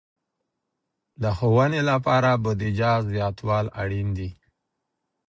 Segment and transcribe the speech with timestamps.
[1.21, 4.29] د ښوونې لپاره بودیجه زیاتول اړین دي.